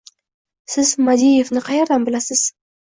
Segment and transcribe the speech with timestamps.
[0.75, 2.47] —Siz Madievni qaerdan bilasiz?